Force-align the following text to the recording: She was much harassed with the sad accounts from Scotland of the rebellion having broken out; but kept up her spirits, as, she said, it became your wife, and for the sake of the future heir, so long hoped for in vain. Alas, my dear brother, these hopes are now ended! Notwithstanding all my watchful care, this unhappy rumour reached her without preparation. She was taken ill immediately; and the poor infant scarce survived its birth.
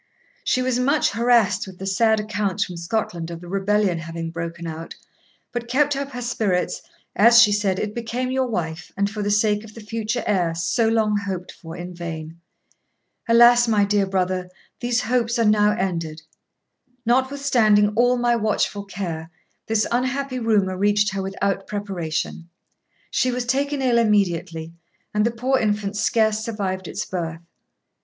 She 0.43 0.63
was 0.63 0.79
much 0.79 1.11
harassed 1.11 1.67
with 1.67 1.77
the 1.77 1.85
sad 1.85 2.19
accounts 2.19 2.63
from 2.63 2.75
Scotland 2.75 3.29
of 3.29 3.39
the 3.39 3.47
rebellion 3.47 3.99
having 3.99 4.31
broken 4.31 4.65
out; 4.65 4.95
but 5.51 5.67
kept 5.67 5.95
up 5.95 6.09
her 6.13 6.23
spirits, 6.23 6.81
as, 7.15 7.39
she 7.39 7.51
said, 7.51 7.77
it 7.77 7.93
became 7.93 8.31
your 8.31 8.47
wife, 8.47 8.91
and 8.97 9.07
for 9.07 9.21
the 9.21 9.29
sake 9.29 9.63
of 9.63 9.75
the 9.75 9.79
future 9.79 10.23
heir, 10.25 10.55
so 10.55 10.87
long 10.87 11.17
hoped 11.17 11.51
for 11.51 11.77
in 11.77 11.93
vain. 11.93 12.41
Alas, 13.27 13.67
my 13.67 13.85
dear 13.85 14.07
brother, 14.07 14.49
these 14.79 15.01
hopes 15.01 15.37
are 15.37 15.45
now 15.45 15.69
ended! 15.73 16.23
Notwithstanding 17.05 17.89
all 17.89 18.17
my 18.17 18.35
watchful 18.35 18.85
care, 18.85 19.29
this 19.67 19.85
unhappy 19.91 20.39
rumour 20.39 20.75
reached 20.75 21.11
her 21.13 21.21
without 21.21 21.67
preparation. 21.67 22.49
She 23.11 23.29
was 23.29 23.45
taken 23.45 23.83
ill 23.83 23.99
immediately; 23.99 24.73
and 25.13 25.27
the 25.27 25.29
poor 25.29 25.59
infant 25.59 25.95
scarce 25.95 26.39
survived 26.39 26.87
its 26.87 27.05
birth. 27.05 27.41